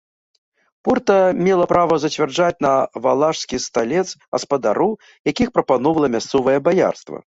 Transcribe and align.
Порта 0.87 1.17
мела 1.47 1.65
права 1.73 1.95
зацвярджаць 2.05 2.63
на 2.67 2.71
валашскі 3.05 3.59
сталец 3.67 4.07
гаспадароў, 4.37 4.91
якіх 5.33 5.47
прапаноўвала 5.59 6.07
мясцовае 6.17 6.57
баярства. 6.71 7.17